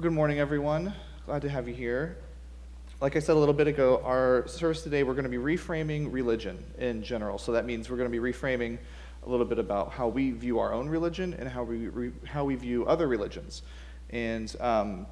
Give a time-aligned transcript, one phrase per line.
[0.00, 0.94] Good morning, everyone.
[1.26, 2.16] Glad to have you here.
[3.02, 6.10] Like I said a little bit ago, our service today, we're going to be reframing
[6.10, 7.36] religion in general.
[7.36, 8.78] So that means we're going to be reframing
[9.26, 12.46] a little bit about how we view our own religion and how we, re- how
[12.46, 13.60] we view other religions.
[14.08, 15.06] And um,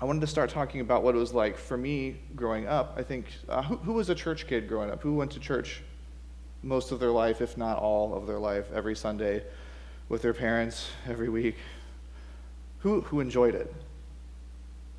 [0.00, 2.94] I wanted to start talking about what it was like for me growing up.
[2.96, 5.02] I think, uh, who, who was a church kid growing up?
[5.02, 5.82] Who went to church
[6.62, 9.42] most of their life, if not all of their life, every Sunday
[10.08, 11.56] with their parents every week?
[12.78, 13.74] Who, who enjoyed it?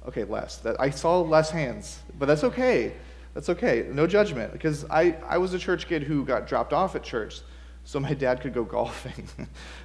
[0.07, 0.57] Okay, less.
[0.57, 2.94] That, I saw less hands, but that's okay.
[3.34, 3.88] That's okay.
[3.91, 4.52] No judgment.
[4.52, 7.41] Because I, I was a church kid who got dropped off at church
[7.84, 9.27] so my dad could go golfing.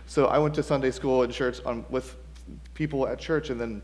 [0.07, 2.17] so I went to Sunday school and church on, with
[2.75, 3.83] people at church, and then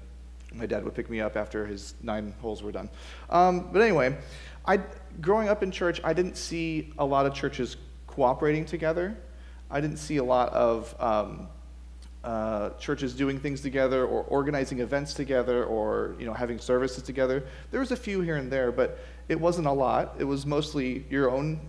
[0.54, 2.88] my dad would pick me up after his nine holes were done.
[3.30, 4.16] Um, but anyway,
[4.66, 4.80] I,
[5.20, 7.76] growing up in church, I didn't see a lot of churches
[8.06, 9.16] cooperating together.
[9.70, 11.48] I didn't see a lot of um,
[12.24, 17.44] uh, churches doing things together or organizing events together or you know having services together.
[17.70, 20.14] There was a few here and there, but it wasn't a lot.
[20.18, 21.60] It was mostly your own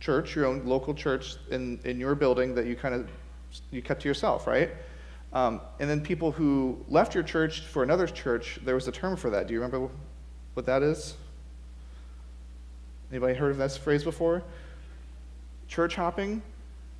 [0.00, 3.08] church, your own local church in, in your building that you kind of
[3.70, 4.70] you kept to yourself, right?
[5.32, 9.16] Um, and then people who left your church for another church, there was a term
[9.16, 9.46] for that.
[9.46, 9.88] Do you remember
[10.54, 11.14] what that is?
[13.10, 14.42] Anybody heard of that phrase before?
[15.66, 16.42] Church hopping,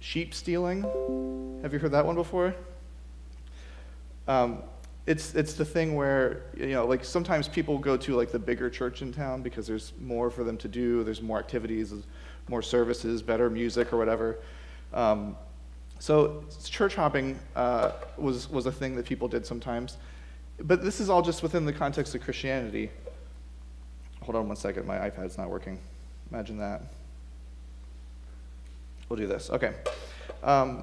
[0.01, 0.83] sheep stealing.
[1.63, 2.55] Have you heard that one before?
[4.27, 4.63] Um,
[5.07, 8.71] it's, it's the thing where, you know, like sometimes people go to like the bigger
[8.71, 11.93] church in town because there's more for them to do, there's more activities,
[12.49, 14.39] more services, better music or whatever.
[14.95, 15.37] Um,
[15.99, 19.99] so church hopping uh, was, was a thing that people did sometimes.
[20.59, 22.91] But this is all just within the context of Christianity.
[24.23, 25.79] Hold on one second, my iPad's not working.
[26.31, 26.83] Imagine that.
[29.09, 29.51] We'll do this.
[29.51, 29.75] Okay.
[30.43, 30.83] Um,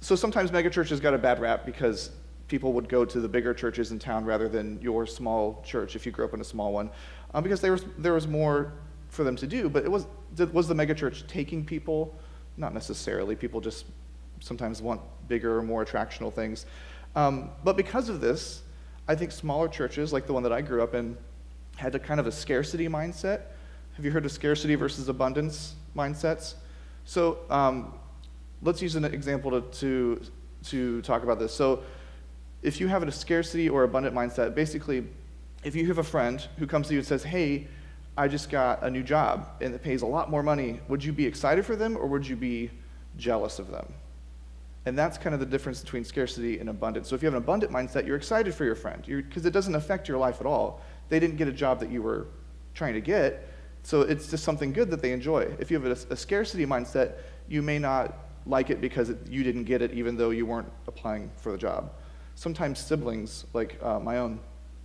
[0.00, 2.10] so sometimes megachurches got a bad rap because
[2.50, 6.04] people would go to the bigger churches in town rather than your small church if
[6.04, 6.90] you grew up in a small one,
[7.32, 8.72] um, because there was, there was more
[9.08, 9.70] for them to do.
[9.70, 10.06] But it was,
[10.52, 12.14] was the megachurch taking people?
[12.56, 13.36] Not necessarily.
[13.36, 13.86] People just
[14.40, 16.66] sometimes want bigger or more attractional things.
[17.14, 18.62] Um, but because of this,
[19.06, 21.16] I think smaller churches, like the one that I grew up in,
[21.76, 23.42] had a kind of a scarcity mindset.
[23.94, 26.54] Have you heard of scarcity versus abundance mindsets?
[27.04, 27.94] So um,
[28.60, 30.20] let's use an example to, to,
[30.64, 31.54] to talk about this.
[31.54, 31.82] So
[32.62, 35.06] if you have a scarcity or abundant mindset, basically,
[35.64, 37.68] if you have a friend who comes to you and says, hey,
[38.16, 41.12] I just got a new job and it pays a lot more money, would you
[41.12, 42.70] be excited for them or would you be
[43.16, 43.92] jealous of them?
[44.86, 47.08] And that's kind of the difference between scarcity and abundance.
[47.08, 49.74] So if you have an abundant mindset, you're excited for your friend because it doesn't
[49.74, 50.82] affect your life at all.
[51.08, 52.28] They didn't get a job that you were
[52.74, 53.46] trying to get,
[53.82, 55.54] so it's just something good that they enjoy.
[55.58, 57.14] If you have a, a scarcity mindset,
[57.48, 58.16] you may not
[58.46, 61.58] like it because it, you didn't get it even though you weren't applying for the
[61.58, 61.92] job
[62.40, 64.40] sometimes siblings, like uh, my own,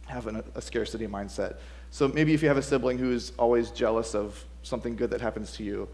[0.08, 1.56] have an, a scarcity mindset.
[1.90, 5.54] So maybe if you have a sibling who's always jealous of something good that happens
[5.54, 5.88] to you,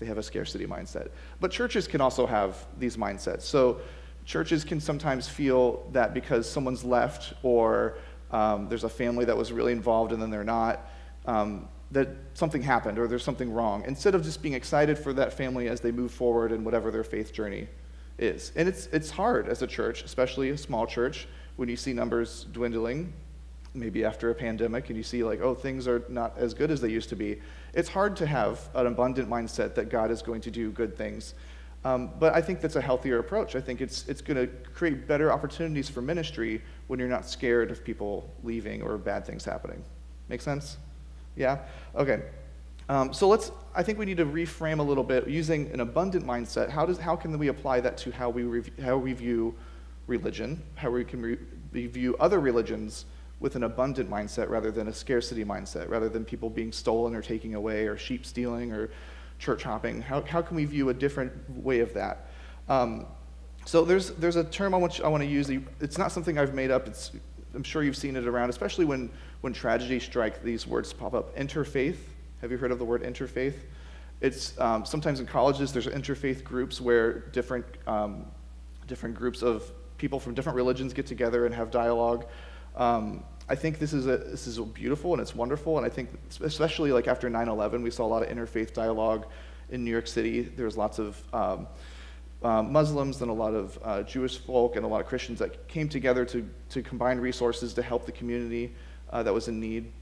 [0.00, 1.10] they have a scarcity mindset.
[1.40, 3.42] But churches can also have these mindsets.
[3.42, 3.80] So
[4.24, 7.98] churches can sometimes feel that because someone's left or
[8.32, 10.90] um, there's a family that was really involved and then they're not,
[11.26, 13.84] um, that something happened or there's something wrong.
[13.86, 17.04] Instead of just being excited for that family as they move forward in whatever their
[17.04, 17.68] faith journey
[18.18, 18.52] is.
[18.56, 22.46] And it's, it's hard as a church, especially a small church, when you see numbers
[22.52, 23.12] dwindling,
[23.74, 26.80] maybe after a pandemic, and you see, like, oh, things are not as good as
[26.80, 27.40] they used to be.
[27.74, 31.34] It's hard to have an abundant mindset that God is going to do good things.
[31.84, 33.54] Um, but I think that's a healthier approach.
[33.54, 37.70] I think it's, it's going to create better opportunities for ministry when you're not scared
[37.70, 39.84] of people leaving or bad things happening.
[40.28, 40.78] Make sense?
[41.36, 41.58] Yeah?
[41.94, 42.22] Okay.
[42.88, 46.24] Um, so let's, I think we need to reframe a little bit using an abundant
[46.24, 46.70] mindset.
[46.70, 49.54] How, does, how can we apply that to how we, rev- how we view
[50.06, 53.06] religion, how we can re- view other religions
[53.40, 57.20] with an abundant mindset rather than a scarcity mindset, rather than people being stolen or
[57.20, 58.88] taking away or sheep stealing or
[59.38, 60.00] church hopping?
[60.00, 62.28] How, how can we view a different way of that?
[62.68, 63.06] Um,
[63.64, 65.50] so there's, there's a term I want, I want to use.
[65.80, 66.86] It's not something I've made up.
[66.86, 67.10] It's,
[67.52, 69.10] I'm sure you've seen it around, especially when,
[69.40, 71.36] when tragedy strikes, these words pop up.
[71.36, 71.96] Interfaith
[72.40, 73.54] have you heard of the word interfaith?
[74.20, 78.26] It's um, sometimes in colleges there's interfaith groups where different um,
[78.86, 82.26] different groups of people from different religions get together and have dialogue.
[82.76, 86.10] Um, I think this is a this is beautiful and it's wonderful, and I think
[86.42, 89.26] especially like after 9/11, we saw a lot of interfaith dialogue
[89.70, 90.42] in New York City.
[90.42, 91.66] There was lots of um,
[92.42, 95.68] uh, Muslims and a lot of uh, Jewish folk and a lot of Christians that
[95.68, 98.74] came together to to combine resources to help the community
[99.10, 99.92] uh, that was in need.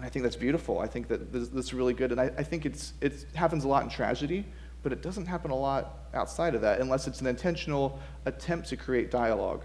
[0.00, 0.78] I think that's beautiful.
[0.78, 2.12] I think that this, is really good.
[2.12, 4.44] And I, I think it's, it happens a lot in tragedy,
[4.82, 8.76] but it doesn't happen a lot outside of that unless it's an intentional attempt to
[8.76, 9.62] create dialogue.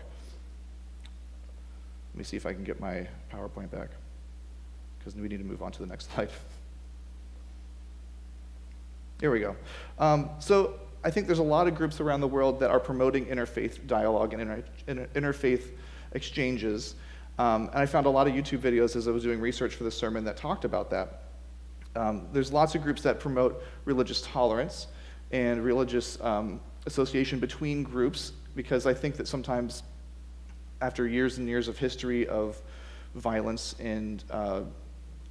[2.13, 3.89] Let me see if I can get my PowerPoint back,
[4.99, 6.29] because we need to move on to the next slide.
[9.19, 9.55] Here we go.
[9.99, 13.25] Um, so I think there's a lot of groups around the world that are promoting
[13.25, 15.71] interfaith dialogue and inter, inter, interfaith
[16.13, 16.95] exchanges.
[17.39, 19.83] Um, and I found a lot of YouTube videos as I was doing research for
[19.83, 21.23] this sermon that talked about that.
[21.95, 24.87] Um, there's lots of groups that promote religious tolerance
[25.31, 29.83] and religious um, association between groups because I think that sometimes,
[30.81, 32.61] after years and years of history of
[33.15, 34.61] violence and uh,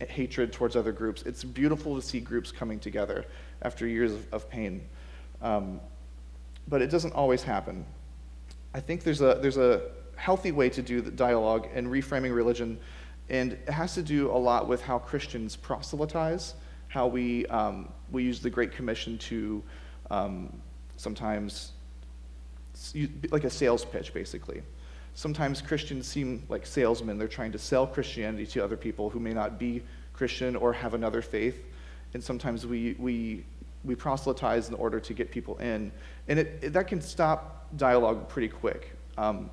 [0.08, 3.24] hatred towards other groups, it's beautiful to see groups coming together
[3.62, 4.82] after years of, of pain.
[5.40, 5.80] Um,
[6.68, 7.84] but it doesn't always happen.
[8.74, 9.82] I think there's a, there's a
[10.22, 12.78] healthy way to do the dialogue and reframing religion,
[13.28, 16.54] and it has to do a lot with how Christians proselytize,
[16.86, 19.60] how we, um, we use the Great Commission to
[20.12, 20.62] um,
[20.96, 21.72] sometimes,
[23.32, 24.62] like a sales pitch, basically.
[25.14, 27.18] Sometimes Christians seem like salesmen.
[27.18, 29.82] They're trying to sell Christianity to other people who may not be
[30.12, 31.58] Christian or have another faith.
[32.14, 33.44] And sometimes we, we
[33.84, 35.90] we proselytize in order to get people in.
[36.28, 38.96] And it, it, that can stop dialogue pretty quick.
[39.18, 39.50] Um,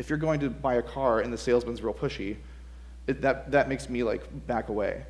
[0.00, 2.38] if you're going to buy a car and the salesman's real pushy,
[3.06, 5.04] it, that, that makes me like back away.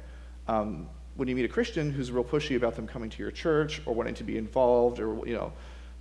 [0.48, 3.81] Um, when you meet a Christian who's real pushy about them coming to your church
[3.87, 5.52] or wanting to be involved, or you know,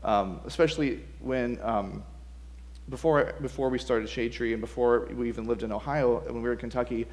[0.04, 2.04] um, especially when um,
[2.90, 6.50] before before we started Shade Tree and before we even lived in Ohio, when we
[6.50, 7.06] were in Kentucky,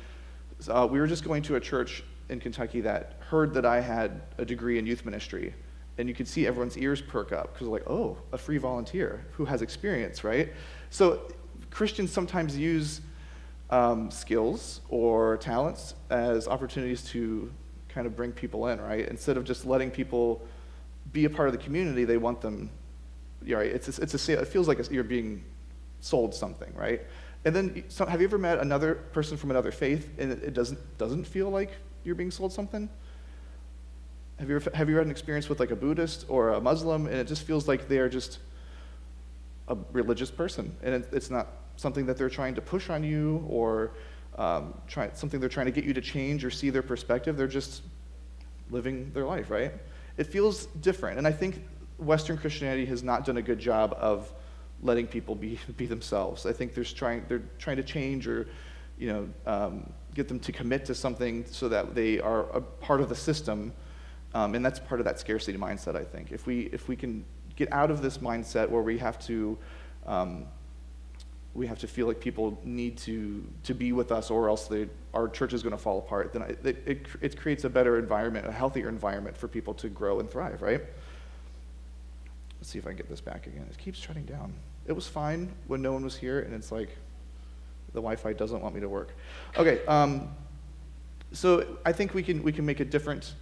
[0.71, 4.23] uh, we were just going to a church in Kentucky that heard that I had
[4.39, 5.53] a degree in youth ministry.
[5.99, 9.45] And you could see everyone's ears perk up because, like, oh, a free volunteer who
[9.45, 10.53] has experience, right?
[10.91, 11.21] So
[11.77, 13.03] Christians sometimes use
[13.69, 17.53] um, skills or talents as opportunities to
[17.91, 19.07] kind of bring people in, right?
[19.07, 20.41] Instead of just letting people
[21.13, 22.71] be a part of the community, they want them,
[23.47, 23.67] right?
[23.67, 25.45] It's a, it's a, it feels like you're being
[26.01, 27.03] sold something, right?
[27.45, 30.81] And then, so, have you ever met another person from another faith and it, doesn't,
[30.97, 31.73] doesn't feel like
[32.05, 32.89] you're being sold something?
[34.39, 37.07] Have you, ever, have you had an experience with like a Buddhist or a Muslim
[37.07, 38.39] and it just feels like they're just
[39.69, 43.45] a religious person and it, it's not something that they're trying to push on you
[43.49, 43.93] or
[44.37, 47.37] um, try, something they're trying to get you to change or see their perspective.
[47.37, 47.83] They're just
[48.71, 49.73] living their life, right?
[50.17, 51.19] It feels different.
[51.19, 51.65] And I think
[51.99, 54.33] Western Christianity has not done a good job of
[54.83, 56.47] letting people be, be themselves.
[56.47, 58.47] I think they're trying, they're trying to change or,
[58.99, 63.01] you know, um, get them to commit to something so that they are a part
[63.01, 63.73] of the system.
[64.35, 66.33] Um, and that's part of that scarcity mindset, I think.
[66.33, 67.25] If we, if we can
[67.55, 69.57] get out of this mindset where we have to,
[70.07, 70.47] um,
[71.57, 74.89] we have to feel like people need to, to be with us or else they,
[75.15, 78.47] our church is going to fall apart, then it, it, it creates a better environment,
[78.47, 80.83] a healthier environment for people to grow and thrive, right?
[82.59, 83.67] Let's see if I can get this back again.
[83.71, 84.53] It keeps shutting down.
[84.87, 86.91] It was fine when no one was here, and it's like,
[87.93, 89.17] the Wi-Fi doesn't want me to work.
[89.57, 90.29] Okay, um,
[91.33, 93.35] so I think we can, we can make a different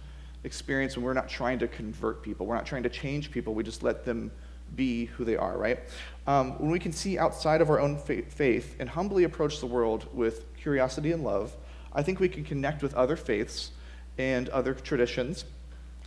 [0.45, 2.45] experience when we're not trying to convert people.
[2.45, 3.53] We're not trying to change people.
[3.53, 4.31] We just let them
[4.75, 5.79] be who they are, right?
[6.27, 10.07] Um, when we can see outside of our own faith and humbly approach the world
[10.13, 11.55] with curiosity and love,
[11.93, 13.71] I think we can connect with other faiths
[14.17, 15.45] and other traditions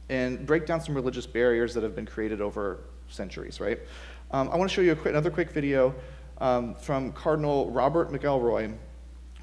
[0.09, 3.79] and break down some religious barriers that have been created over centuries, right?
[4.31, 5.95] Um, I want to show you quick, another quick video
[6.39, 8.75] um, from Cardinal Robert McElroy,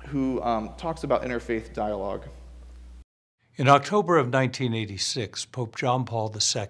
[0.07, 2.27] who um, talks about interfaith dialogue.
[3.57, 6.69] In October of 1986, Pope John Paul II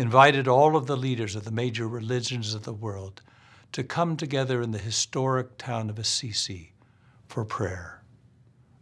[0.00, 3.20] invited all of the leaders of the major religions of the world
[3.70, 6.72] to come together in the historic town of Assisi
[7.28, 8.02] for prayer,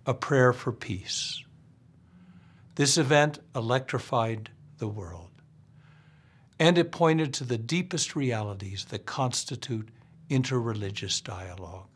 [0.06, 1.42] a prayer for peace.
[2.76, 5.32] This event electrified the world,
[6.60, 9.88] and it pointed to the deepest realities that constitute
[10.30, 11.88] interreligious dialogue.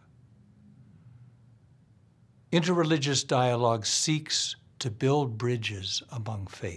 [2.50, 6.70] Interreligious dialogue seeks to build bridges among faiths.